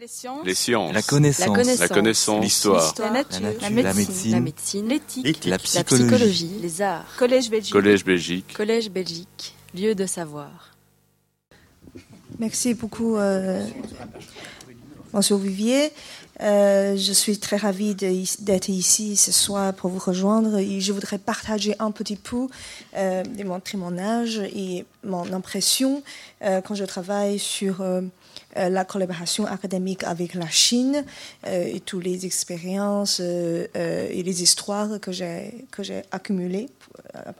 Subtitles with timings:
[0.00, 0.46] Les sciences.
[0.46, 0.94] Les sciences.
[0.94, 1.78] La connaissance.
[1.78, 2.42] La connaissance.
[2.42, 2.94] L'histoire.
[3.00, 3.38] La nature.
[3.42, 3.82] La nature.
[3.82, 3.92] La
[4.30, 4.88] La médecine.
[4.88, 5.44] L'éthique.
[5.44, 6.52] La La psychologie.
[6.62, 7.72] les arts, Collège Belgique.
[7.74, 8.54] Collège Belgique.
[8.56, 10.74] Collège Belgique, lieu de savoir.
[12.38, 13.62] Merci beaucoup, euh,
[15.12, 15.92] Monsieur Vivier.
[16.40, 21.18] Euh, je suis très ravie d'être ici ce soir pour vous rejoindre et je voudrais
[21.18, 22.46] partager un petit peu,
[22.96, 26.02] euh, démontrer mon âge et mon impression
[26.42, 28.00] euh, quand je travaille sur euh,
[28.56, 31.04] la collaboration académique avec la Chine
[31.46, 36.68] euh, et toutes les expériences euh, euh, et les histoires que j'ai que j'ai accumulées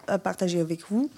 [0.06, 1.10] à, partager avec vous.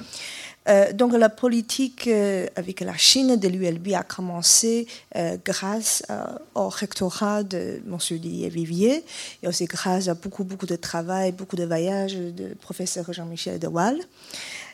[0.68, 6.24] Euh, donc la politique euh, avec la Chine de l'ULB a commencé euh, grâce euh,
[6.54, 7.98] au rectorat de M.
[8.10, 9.04] Didier Vivier
[9.42, 13.66] et aussi grâce à beaucoup, beaucoup de travail, beaucoup de voyages de professeur Jean-Michel De
[13.66, 13.96] Waal.
[13.96, 14.02] Euh,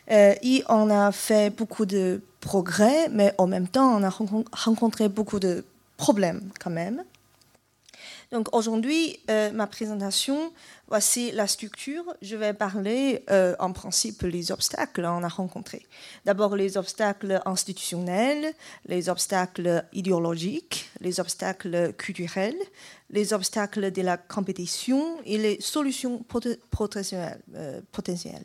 [0.08, 5.08] et on a fait beaucoup de progrès, mais en même temps, on a rencon- rencontré
[5.08, 5.64] beaucoup de
[5.96, 7.04] problèmes quand même.
[8.30, 10.52] Donc aujourd'hui, euh, ma présentation,
[10.86, 12.04] voici la structure.
[12.20, 15.86] Je vais parler euh, en principe les obstacles qu'on a rencontrés.
[16.26, 18.52] D'abord les obstacles institutionnels,
[18.86, 22.58] les obstacles idéologiques, les obstacles culturels,
[23.10, 27.40] les obstacles de la compétition et les solutions pot- potentielles.
[27.56, 28.44] euh, potentielles.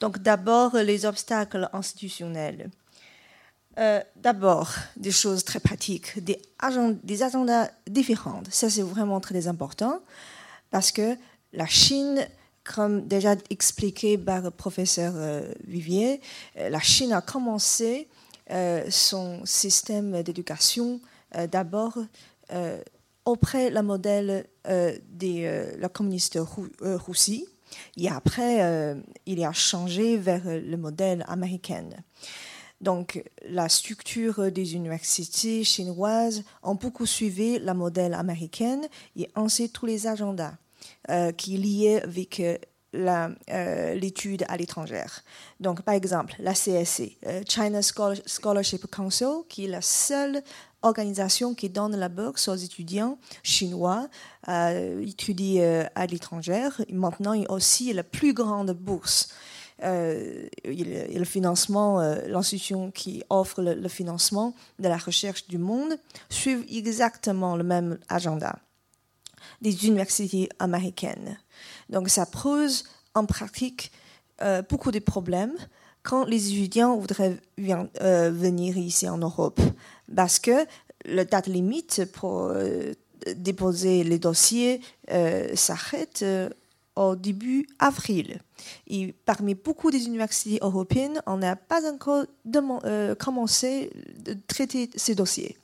[0.00, 2.70] Donc d'abord les obstacles institutionnels.
[3.78, 8.42] Euh, D'abord, des choses très pratiques, des, agen- des agendas différents.
[8.50, 10.00] Ça, c'est vraiment très important
[10.70, 11.16] parce que
[11.52, 12.26] la Chine,
[12.64, 16.20] comme déjà expliqué par le professeur euh, Vivier,
[16.56, 18.08] euh, la Chine a commencé
[18.90, 21.00] son système d'éducation
[21.52, 21.96] d'abord
[23.24, 27.46] auprès le modèle de la communiste Rou- Russie
[27.96, 28.94] et après, euh,
[29.26, 31.88] il a changé vers le modèle américain.
[32.80, 38.80] Donc, la structure des universités chinoises ont beaucoup suivi le modèle américain
[39.16, 40.54] et ensuite tous les agendas
[41.10, 42.58] euh, qui liés avec euh, euh,
[42.92, 45.04] l'étude à l'étranger.
[45.60, 50.42] Donc, par exemple, la CSC, euh, China Scholar- Scholarship Council, qui est la seule
[50.82, 54.08] organisation qui donne la bourse aux étudiants chinois
[54.46, 56.68] à étudier euh, à l'étranger.
[56.90, 59.28] Maintenant, il y a aussi la plus grande bourse
[59.82, 65.58] euh, et le financement, euh, l'institution qui offre le, le financement de la recherche du
[65.58, 65.96] monde
[66.28, 68.58] suivent exactement le même agenda
[69.60, 71.38] des universités américaines.
[71.88, 72.84] Donc ça pose
[73.14, 73.92] en pratique
[74.42, 75.54] euh, beaucoup de problèmes
[76.02, 77.36] quand les étudiants voudraient
[78.00, 79.60] euh, venir ici en Europe,
[80.14, 80.64] parce que
[81.04, 82.92] le date limite pour euh,
[83.36, 84.80] déposer les dossiers
[85.54, 86.24] s'arrête
[86.96, 88.40] au début avril.
[88.86, 92.24] Et parmi beaucoup des universités européennes, on n'a pas encore
[93.18, 93.90] commencé
[94.24, 95.58] de traiter ces dossiers.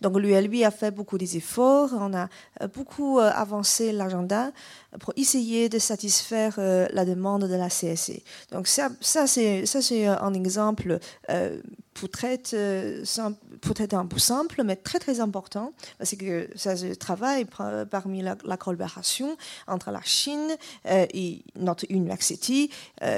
[0.00, 2.28] Donc l'ULB a fait beaucoup d'efforts, on a
[2.62, 4.52] euh, beaucoup euh, avancé l'agenda
[5.00, 8.22] pour essayer de satisfaire euh, la demande de la CSC.
[8.52, 10.98] Donc ça, ça c'est un exemple
[11.30, 11.60] euh,
[11.94, 18.22] peut-être un peu simple, mais très très important parce que ça se travaille par- parmi
[18.22, 20.56] la, la collaboration entre la Chine
[20.88, 22.70] et notre université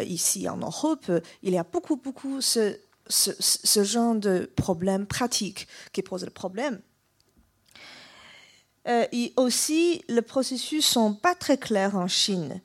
[0.06, 1.10] ici en Europe.
[1.42, 2.76] Il y a beaucoup beaucoup ce
[3.08, 6.80] ce, genre de problème pratique qui pose le problème.
[8.88, 12.60] Euh, et aussi, les processus sont pas très clairs en Chine.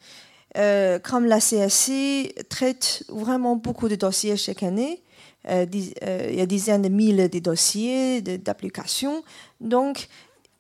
[0.58, 5.04] Euh, comme la CSC traite vraiment beaucoup de dossiers chaque année,
[5.50, 9.24] euh, il y a des dizaines de mille de dossiers, d'applications,
[9.62, 10.08] donc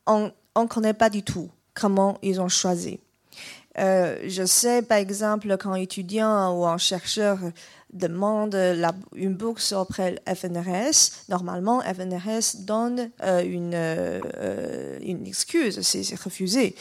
[0.05, 2.99] on ne connaît pas du tout comment ils ont choisi.
[3.75, 7.39] Je sais, par exemple, quand un étudiant ou un chercheur
[7.93, 15.81] demande la- une bourse auprès FNRS, normalement, FNRS donne euh, une, euh, euh, une excuse,
[15.81, 16.75] c'est refusé.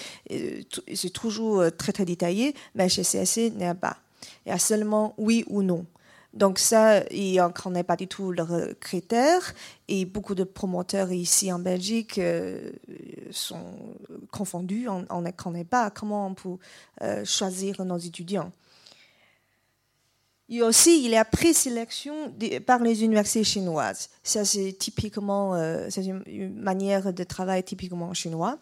[0.95, 3.97] C'est toujours euh, très, très détaillé, mais chez CSC, il n'y a pas.
[4.45, 5.87] Il y a seulement oui ou non.
[6.35, 9.55] Donc ça, il- on ne connaît pas du tout leurs critères
[9.89, 12.73] et beaucoup de promoteurs ici en Belgique euh,
[13.31, 13.65] sont
[14.31, 14.87] confondus.
[14.89, 16.57] On ne connaît pas comment on peut
[17.03, 18.53] euh, choisir nos étudiants.
[20.49, 22.33] Et aussi, il y a présélection
[22.67, 24.11] par les universités chinoises.
[24.23, 28.59] Ça, c'est typiquement, euh, c'est une, manière de travail typiquement chinois.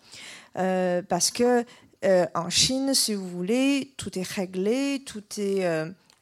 [0.57, 1.65] Euh, parce que
[2.05, 5.67] euh, en Chine, si vous voulez, tout est réglé, tout est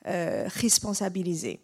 [0.05, 1.61] responsabilisé.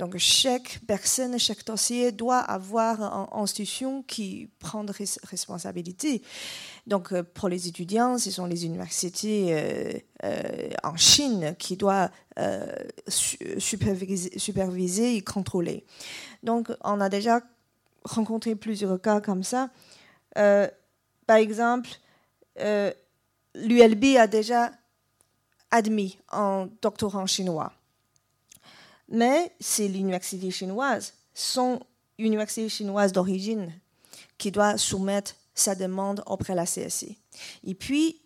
[0.00, 6.22] Donc, chaque personne, chaque dossier doit avoir une institution qui prend des res- responsabilités.
[6.86, 9.92] Donc, euh, pour les étudiants, ce sont les universités euh,
[10.24, 12.08] euh, en Chine qui doivent
[13.08, 15.84] su- superviser, superviser et contrôler.
[16.42, 17.42] Donc, on a déjà
[18.04, 19.68] rencontré plusieurs cas comme ça.
[20.34, 21.90] Par exemple,
[23.54, 24.72] l'ULB a déjà
[25.70, 27.74] admis un doctorant chinois.
[29.10, 31.80] Mais c'est l'université chinoise, son
[32.18, 33.72] université chinoise d'origine,
[34.38, 37.16] qui doit soumettre sa demande auprès de la CSC.
[37.64, 38.20] Et puis,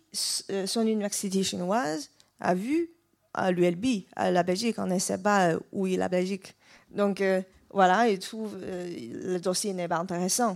[0.51, 2.09] euh, son université chinoise
[2.39, 2.91] a vu
[3.33, 6.55] à l'ULB, à la Belgique, on ne sait pas euh, où est la Belgique.
[6.91, 7.41] Donc, euh,
[7.71, 10.55] voilà, il trouve le dossier n'est pas intéressant.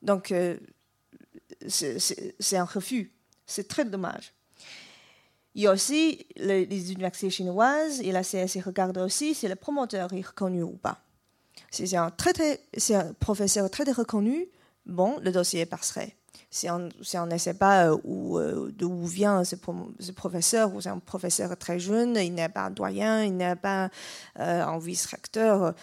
[0.00, 0.32] Donc,
[1.68, 3.12] c'est un refus.
[3.46, 4.32] C'est très dommage.
[5.54, 10.12] Il y a aussi les, universités chinoises et la CSI regardent aussi si le promoteur
[10.12, 10.98] est reconnu ou pas.
[11.70, 12.60] Si un, très,
[12.90, 14.48] un professeur très reconnu,
[14.86, 16.16] bon, le dossier passerait.
[16.50, 19.56] Si on, si ne sait pas euh, euh, d'où vient ce,
[20.12, 23.90] professeur, ou c'est un professeur très jeune, il n'est pas doyen, il n'est pas
[24.38, 25.74] euh, un vice-recteur,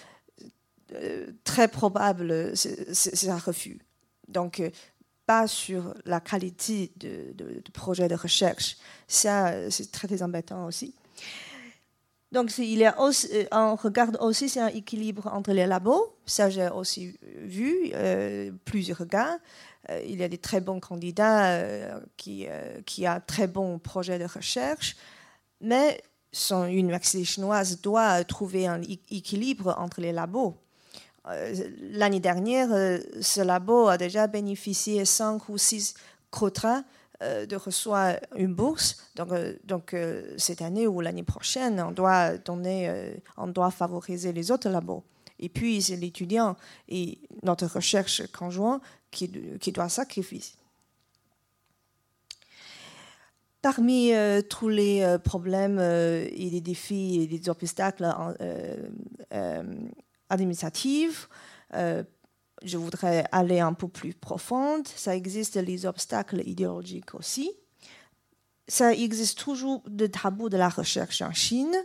[1.45, 3.79] très probable, c'est un refus.
[4.27, 4.61] Donc,
[5.25, 8.77] pas sur la qualité de, de, projet de recherche.
[9.07, 10.93] Ça, c'est très, très embêtant aussi.
[12.31, 16.15] Donc, il y a euh, on regarde aussi c'est un équilibre entre les labos.
[16.25, 19.01] Ça, j'ai aussi vu euh, plusieurs.
[19.01, 21.59] Euh, il y a des très bons candidats
[22.15, 22.47] qui,
[22.85, 24.95] qui ont très bons projets de recherche,
[25.59, 26.01] mais
[26.31, 30.55] son université chinoise doit trouver un équilibre entre les labos.
[31.25, 32.69] L'année dernière,
[33.21, 35.93] ce labo a déjà bénéficié 5 ou 6
[36.31, 36.83] quotas
[37.21, 38.97] euh, de recevoir une bourse.
[39.15, 39.53] Donc, euh,
[39.93, 45.03] euh, cette année ou l'année prochaine, on doit donner, on doit favoriser les autres labos.
[45.37, 46.55] Et puis c'est l'étudiant
[46.87, 48.81] et notre recherche conjointe
[49.11, 49.29] qui,
[49.59, 50.41] qui doit sacrifier.
[53.61, 54.13] Parmi
[54.49, 58.05] tous les problèmes et les défis et les obstacles
[60.31, 61.29] administratifs,
[62.63, 64.87] je voudrais aller un peu plus profonde.
[64.87, 67.51] Ça existe les obstacles idéologiques aussi.
[68.67, 71.75] Ça existe toujours des tabous de la recherche en Chine,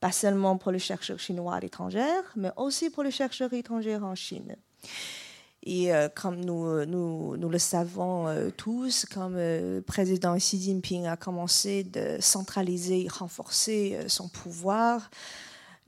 [0.00, 2.04] pas seulement pour les chercheurs chinois à l'étranger,
[2.36, 4.56] mais aussi pour les chercheurs étrangers en Chine.
[5.64, 10.60] Et euh, comme nous, nous, nous, le savons euh, tous, comme le euh, président Xi
[10.60, 15.10] Jinping a commencé de centraliser, renforcer son pouvoir,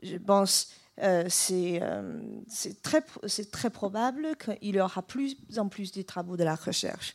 [0.02, 0.68] je pense
[1.02, 6.54] euh, euh, c'est très, probable qu'il y aura plus en plus de travaux de la
[6.54, 7.14] recherche.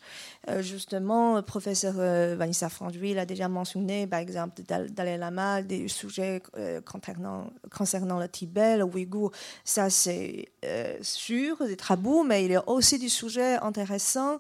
[0.50, 6.42] Euh, justement, professeur Vanessa Franjuil a déjà mentionné, par exemple, Dalai Lama, des sujets
[6.86, 9.32] concernant, concernant, le Tibet, le Ouïghour.
[9.64, 10.50] Ça, c'est
[11.02, 14.40] sûr, des travaux, mais il y a aussi des sujets intéressants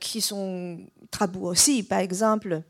[0.00, 0.78] qui sont
[1.10, 1.82] tabous aussi.
[1.82, 2.62] Par exemple,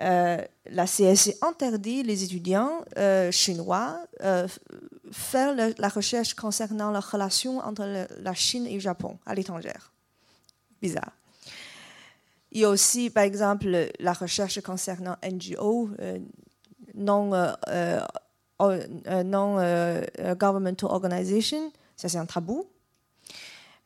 [0.00, 4.46] euh, la CSC interdit les étudiants euh, chinois euh,
[5.10, 9.72] faire la recherche concernant la relation entre la Chine et le Japon à l'étranger.
[10.80, 11.10] Bizarre.
[12.52, 15.90] Il y a aussi, par exemple, la recherche concernant NGO,
[16.94, 17.30] non,
[19.24, 19.56] non
[20.38, 22.66] governmental organization, ça c'est un tabou.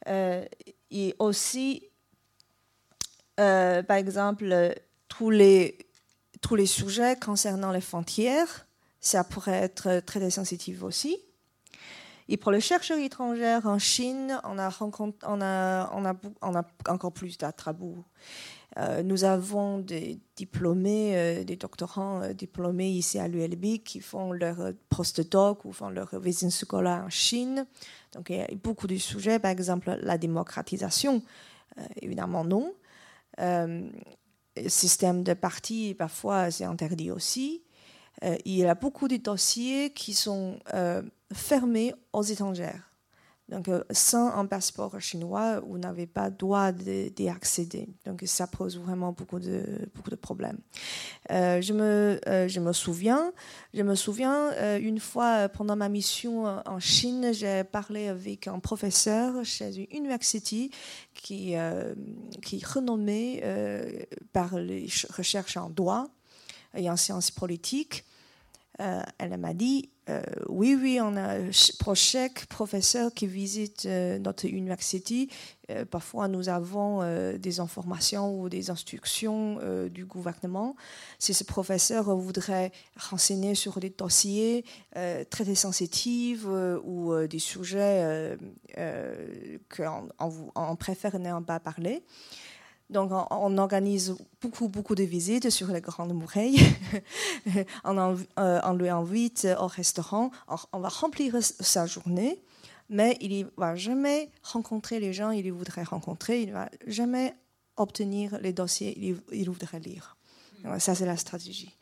[0.06, 1.88] et aussi,
[3.36, 4.74] par exemple,
[5.08, 5.78] tous les
[6.42, 8.66] tous les sujets concernant les frontières,
[9.00, 11.18] ça pourrait être très sensitif aussi.
[12.28, 14.78] Et pour les chercheurs étrangers en Chine, on a,
[16.88, 18.04] encore plus d'attrabous.
[18.78, 24.32] Euh, nous avons des diplômés, euh, des doctorants euh, diplômés ici à l'ULB qui font
[24.32, 27.66] leur postdoc ou font leur visite scolaire en Chine.
[28.14, 31.22] Donc il y a beaucoup de sujets, par exemple la démocratisation,
[32.00, 32.72] évidemment non
[34.68, 37.62] système de parti, parfois c'est interdit aussi.
[38.24, 42.91] Euh, il y a beaucoup de dossiers qui sont euh, fermés aux étrangères.
[43.52, 47.86] Donc, euh, sans un passeport chinois, vous n'avez pas droit d'y accéder.
[48.06, 49.62] Donc, ça pose vraiment beaucoup de,
[49.94, 50.58] beaucoup de problèmes.
[51.28, 52.18] je, me,
[52.48, 53.30] je me souviens,
[53.74, 59.44] je me souviens une fois pendant ma mission en Chine, j'ai parlé avec un professeur
[59.44, 60.70] chez une université
[61.12, 61.54] qui,
[62.42, 63.42] qui est renommé
[64.32, 66.08] par les recherches en droit
[66.74, 68.04] et en sciences politiques.
[68.78, 71.36] Elle m'a dit euh, oui, oui, on a
[71.78, 75.28] pour chaque professeur qui visite euh, notre université,
[75.70, 77.02] euh, parfois nous avons
[77.38, 80.74] des informations ou des instructions du gouvernement.
[81.18, 84.64] Si ce professeur voudrait renseigner sur des dossiers
[85.30, 88.36] très sensitifs ou des sujets
[89.74, 90.08] qu'on
[90.54, 92.02] on préfère ne pas parler,
[92.92, 96.60] donc, on, organise beaucoup, beaucoup de visites sur les grandes murailles.
[97.84, 100.30] on, euh, on, lui invite au restaurant.
[100.72, 102.38] on va remplir sa journée,
[102.90, 106.42] mais il ne va jamais rencontrer les gens qu'il voudrait rencontrer.
[106.42, 107.34] Il ne va jamais
[107.76, 110.16] obtenir les dossiers qu'il voudrait lire.
[110.78, 111.74] ça, c'est la stratégie.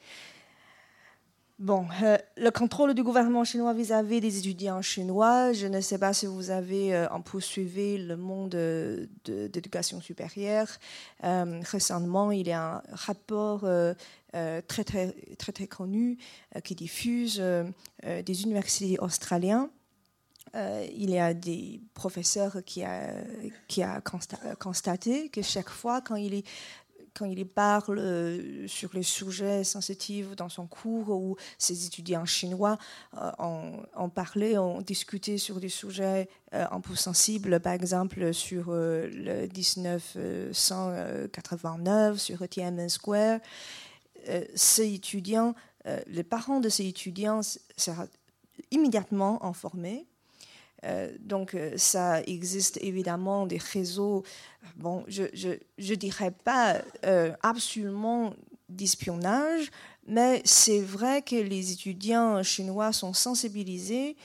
[1.61, 6.15] Bon, euh, le contrôle du gouvernement chinois vis-à-vis des étudiants chinois, je ne sais pas
[6.15, 8.57] si vous avez euh, en poursuivi le monde
[9.27, 10.69] d'éducation supérieure.
[11.23, 13.69] Euh, récemment, il y a un rapport
[14.31, 16.17] très, très, très, très connu
[16.65, 17.43] qui diffuse
[18.03, 19.69] des universités australiennes.
[20.55, 23.13] il y a des professeurs qui a,
[23.69, 24.01] qui a
[24.59, 26.47] constaté que chaque fois quand il est
[27.21, 32.79] quand il parle euh, sur les sujets sensitifs dans son cours où ses étudiants chinois
[33.19, 38.71] euh, ont, parlé, ont discuté sur des sujets euh, un peu sensibles, par exemple sur
[38.71, 43.41] le 1989, sur Tiananmen Square.
[44.55, 45.55] ces étudiants,
[46.07, 47.43] les parents de ces étudiants
[47.77, 48.09] seront
[48.71, 50.07] immédiatement informés
[51.21, 54.23] donc, euh, ça existe évidemment des réseaux,
[54.77, 58.35] bon, je ne dirais pas euh, absolument
[58.69, 59.71] d'espionnage,
[60.07, 64.17] mais c'est vrai que les étudiants chinois sont sensibilisés.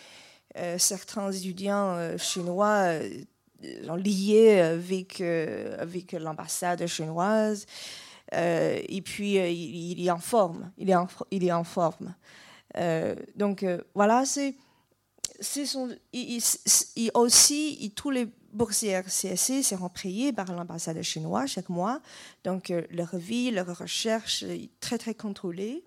[0.78, 2.92] certains étudiants chinois
[3.86, 7.66] sont liés avec, avec l'ambassade chinoise.
[8.32, 10.72] et puis, il, est en forme.
[10.78, 10.96] Il est
[11.32, 12.14] il est en forme.
[13.36, 14.56] donc, voilà, c'est
[15.42, 15.90] sont,
[17.14, 22.02] aussi, tous les boursiers CSC seront payés par l'ambassade chinoise chaque mois.
[22.44, 25.84] Donc, euh, leur vie, leur recherche est très, très contrôlée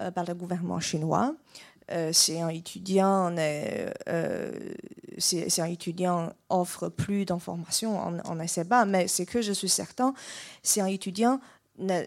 [0.00, 1.34] euh, par le gouvernement chinois.
[1.90, 3.34] Euh, c'est un étudiant,
[5.18, 5.48] c'est
[6.48, 10.14] offre plus d'informations, on ne sait pas, mais ce que je suis certain,
[10.62, 11.40] c'est un étudiant
[11.78, 12.04] ne,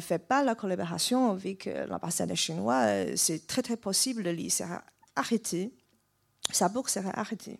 [0.00, 3.16] fait pas la collaboration avec l'ambassade chinoise.
[3.16, 4.84] C'est très très possible, il sera
[5.16, 5.72] arrêté,
[6.50, 7.58] sa bourse serait arrêtée.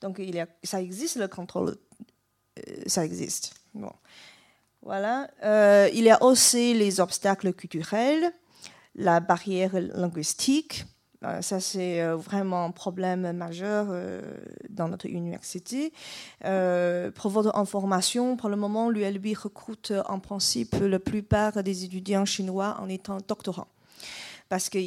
[0.00, 1.76] Donc il y a, ça existe le contrôle,
[2.58, 3.54] euh, ça existe.
[3.74, 3.92] Bon.
[4.82, 5.28] Voilà.
[5.42, 8.32] Euh, il y a aussi les obstacles culturels,
[8.94, 10.84] la barrière linguistique.
[11.22, 13.88] Euh, ça, c'est vraiment un problème majeur
[14.70, 15.92] dans notre université.
[16.40, 22.78] pour votre information, pour le moment, l'ULB recrute en principe la plupart des étudiants chinois
[22.80, 23.68] en étant doctorants.
[24.48, 24.78] Parce que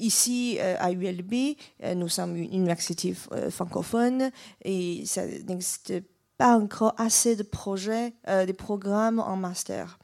[0.00, 4.30] ici, euh, à ULB, euh, nous sommes une université euh, francophone
[4.64, 5.92] et ça n'existe
[6.38, 9.98] pas encore assez de projets, de programmes en master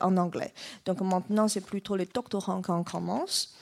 [0.00, 0.52] en anglais.
[0.84, 3.54] Donc maintenant, c'est plutôt les doctorants qu'on commence.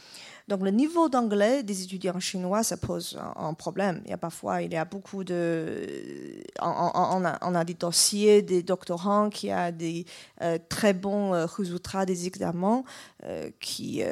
[0.48, 4.00] Donc le niveau d'anglais des étudiants chinois, ça pose un, problème.
[4.06, 6.42] Il y a parfois, il y a beaucoup de...
[6.62, 10.06] On, a, des dossiers des doctorants qui ont des
[10.40, 12.82] euh, très bons euh, résultats des examens
[13.24, 14.02] euh, qui,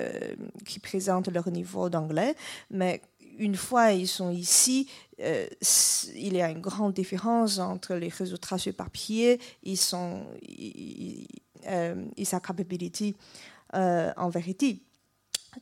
[0.67, 2.35] qui présentent leur niveau d'anglais.
[2.71, 3.01] Mais
[3.39, 8.75] une fois ils sont ici, il y a une grande différence entre les résultats sur
[8.75, 10.21] papier et sa
[12.41, 13.17] capacité
[13.73, 14.83] en vérité.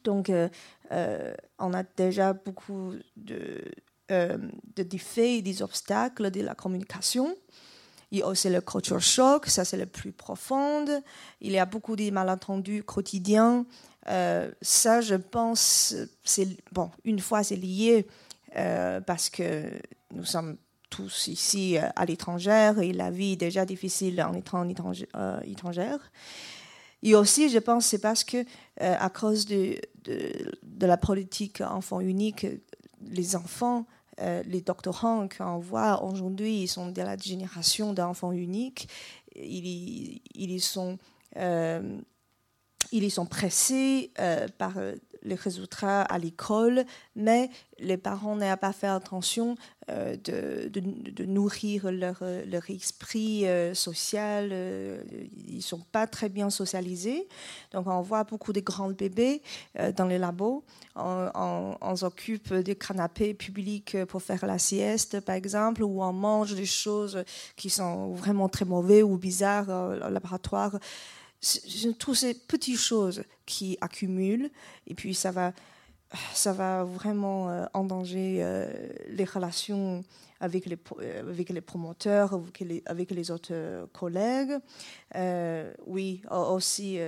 [0.02, 0.48] Donc, euh,
[0.92, 3.62] euh, on a déjà beaucoup de,
[4.10, 4.38] euh,
[4.76, 7.34] de défis, des obstacles de la communication.
[8.10, 10.84] Il y a aussi le culture shock, ça c'est le plus profond.
[11.40, 13.66] Il y a beaucoup de malentendus quotidiens.
[14.06, 16.90] ça, je pense, c'est bon.
[17.04, 18.06] Une fois, c'est lié
[19.06, 19.64] parce que
[20.12, 20.58] nous sommes
[20.90, 25.98] tous ici à l'étranger et la vie est déjà difficile en étant étrangère.
[27.04, 32.00] Et aussi, je pense, c'est parce que, euh, à cause de, de, la politique enfant
[32.00, 32.46] unique,
[33.02, 33.84] les enfants,
[34.20, 38.88] euh, les doctorants qu'on voit aujourd'hui, ils sont de la génération d'enfants uniques.
[39.36, 40.96] Ils, ils, sont,
[41.36, 42.00] euh,
[42.90, 44.10] ils sont pressés
[44.56, 44.78] par
[45.24, 46.84] les résultats à l'école,
[47.16, 49.56] mais les parents n'ont pas fait attention
[49.90, 54.50] euh, de, de, nourrir leur, leur esprit euh, social.
[54.52, 55.02] Euh,
[55.46, 57.28] ils ne sont pas très bien socialisés.
[57.72, 59.42] Donc on voit beaucoup de grands bébés
[59.96, 60.64] dans les labos.
[60.96, 66.54] On, on, s'occupe des canapés publics pour faire la sieste, par exemple, ou on mange
[66.54, 67.24] des choses
[67.56, 70.78] qui sont vraiment très mauvaises ou bizarres au laboratoire
[71.98, 74.50] toutes ces petites choses qui accumulent
[74.86, 75.52] et puis ça va,
[76.32, 78.66] ça va vraiment euh, endanger euh,
[79.08, 80.04] les relations
[80.40, 82.40] avec les, euh, promoteurs,
[82.86, 84.58] avec les, autres collègues.
[85.86, 86.98] oui, aussi,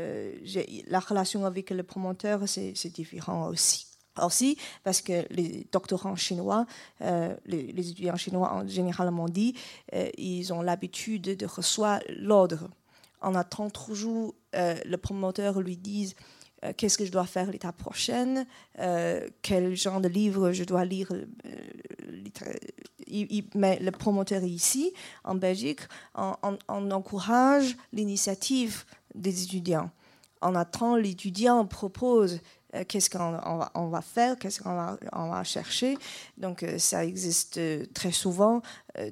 [0.87, 3.87] la relation avec les promoteurs, c'est différent aussi.
[4.23, 6.65] Aussi, parce que les doctorants chinois,
[7.45, 9.55] les, étudiants chinois en généralement dit,
[10.17, 12.71] ils ont l'habitude de recevoir l'ordre
[13.27, 16.15] on attend toujours, euh, le promoteur lui dise
[16.79, 18.47] qu'est-ce que je dois faire l'étape prochaine,
[19.43, 21.13] quel genre de livre je dois lire.
[23.55, 24.93] mais le promoteur ici,
[25.23, 25.83] en Belgique,
[26.17, 29.91] on encourage l'initiative des étudiants.
[30.43, 32.39] On attend, l'étudiant propose euh,
[32.89, 35.97] qu'est-ce qu'on va, faire, qu'est-ce qu'on va, chercher?
[36.37, 38.63] Donc, euh, ça existe euh, très souvent.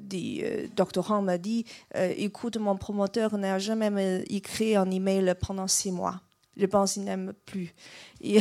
[0.01, 6.21] des doctorants m'ont dit Écoute, mon promoteur n'a jamais écrit un email pendant six mois.
[6.57, 7.75] Je pense qu'il n'aime plus.
[8.21, 8.41] Il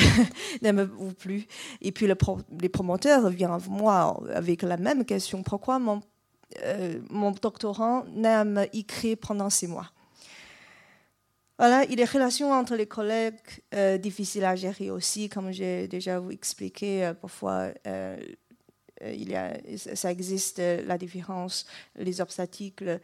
[0.61, 1.47] n'aime plus.
[1.81, 2.15] Et puis, le
[2.61, 6.01] les promoteurs viennent moi avec la même question Pourquoi mon,
[7.09, 9.92] mon doctorant n'a écrit pendant six mois?
[11.59, 13.35] Voilà, a des relations entre les collègues
[13.75, 17.05] euh, difficiles à gérer aussi, comme j'ai déjà vous expliqué.
[17.05, 18.17] Euh, parfois, euh,
[19.05, 23.01] il y a, ça existe la différence, les obstacles,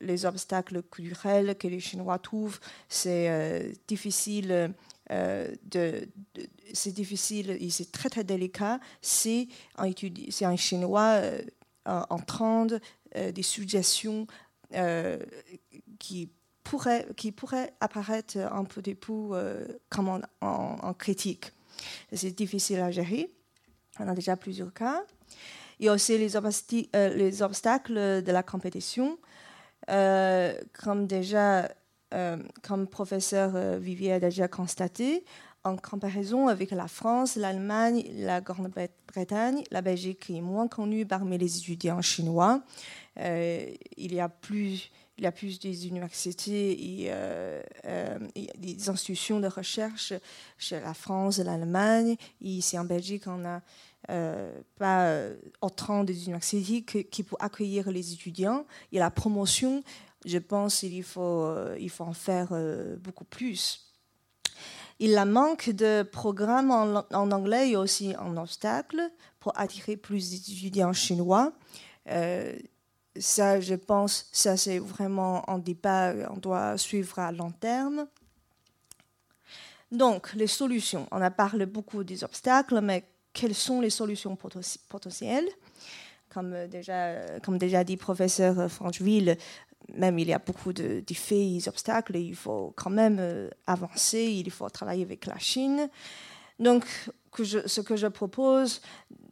[0.00, 2.58] les obstacles culturels que les Chinois trouvent.
[2.88, 4.72] C'est difficile.
[5.10, 6.08] de,
[6.72, 8.80] c'est difficile et c'est très très délicat.
[9.02, 9.90] C'est un,
[10.40, 11.20] un Chinois
[11.84, 12.66] en train
[13.14, 14.26] des suggestions
[15.98, 16.30] qui
[17.16, 21.52] qui pourrait apparaître un peu des euh, comme en, critique.
[22.12, 23.30] C'est difficile à gérer.
[23.98, 25.02] On a déjà plusieurs cas.
[25.78, 29.18] Il y a aussi les, euh, les obstacles de la compétition.
[29.90, 31.68] Euh, comme déjà,
[32.62, 35.24] comme professeur Vivier a déjà constaté,
[35.62, 41.58] en comparaison avec la France, l'Allemagne, la Grande-Bretagne, la Belgique est moins connue parmi les
[41.58, 42.62] étudiants chinois.
[43.16, 48.18] il y a plus il y a plus des universités et, euh, euh,
[48.56, 50.12] des institutions de recherche
[50.56, 52.16] chez la France, l'Allemagne.
[52.40, 53.60] Ici en Belgique, on n'a
[54.10, 55.12] euh, pas
[55.60, 58.64] autant des universités qui peuvent accueillir les étudiants.
[58.92, 59.82] Et la promotion,
[60.24, 62.52] je pense qu'il faut, il faut en faire
[63.00, 63.92] beaucoup plus.
[65.00, 69.00] Il a manque de programmes en, en anglais est aussi un obstacle
[69.40, 71.52] pour attirer plus d'étudiants chinois
[73.20, 78.06] ça, je pense, ça c'est vraiment un débat qu'on doit suivre à long terme.
[79.90, 81.06] Donc, les solutions.
[81.10, 84.36] On a parlé beaucoup des obstacles, mais quelles sont les solutions
[84.88, 85.48] potentielles?
[86.28, 89.38] Comme déjà, comme déjà dit professeur Francheville,
[89.94, 94.22] même il y a beaucoup de défis et d'obstacles, il faut quand même euh, avancer,
[94.24, 95.88] il faut travailler avec la Chine.
[96.58, 96.84] Donc,
[97.34, 98.80] ce que je propose,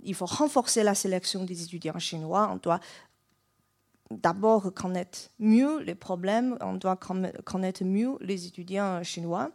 [0.02, 2.48] il faut renforcer la sélection des étudiants chinois.
[2.52, 2.80] On doit
[4.10, 9.50] d'abord connaître mieux les problèmes, on doit connaître mieux les étudiants chinois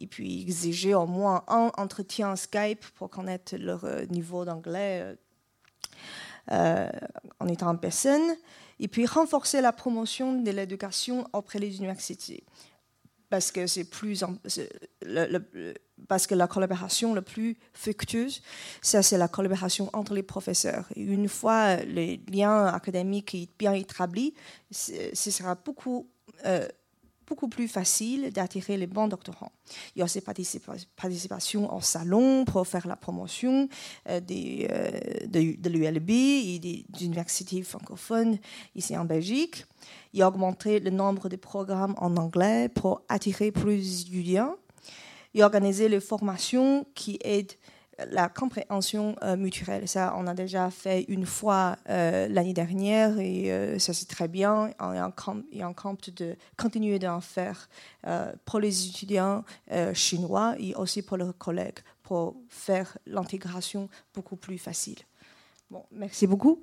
[0.00, 5.14] et puis exiger au moins un entretien Skype pour connaître leur euh, niveau d'anglais euh,
[6.52, 6.90] euh,
[7.40, 8.34] en étant en personne
[8.78, 12.44] et puis renforcer la promotion de l'éducation auprès des universités
[13.30, 14.24] parce que c'est plus
[16.08, 18.42] parce que la collaboration la plus fructueuse,
[18.82, 20.86] ça c'est la collaboration entre les professeurs.
[20.96, 24.34] Et une fois les liens académiques bien établis,
[24.70, 26.08] ce sera beaucoup
[26.46, 26.68] euh,
[27.26, 29.52] beaucoup plus facile d'attirer les bons doctorants.
[29.94, 33.68] Il y a aussi participation au salon pour faire la promotion
[34.08, 34.90] euh, euh,
[35.26, 38.38] de, l'ULB et des, universités francophones
[38.74, 39.64] ici en Belgique.
[40.12, 44.56] Il y a augmenté le nombre de programmes en anglais pour attirer plus d'étudiants.
[45.32, 47.52] Il y a organisé les formations qui aident
[48.10, 49.88] la compréhension euh, mutuelle.
[49.88, 54.28] Ça, on a déjà fait une fois euh, l'année dernière et euh, ça c'est très
[54.28, 54.70] bien.
[54.80, 57.68] On est en compte, de continuer d'en faire
[58.44, 59.44] pour les étudiants
[59.94, 64.98] chinois et aussi pour leurs collègues pour faire l'intégration beaucoup plus facile.
[65.70, 66.62] Bon, merci beaucoup.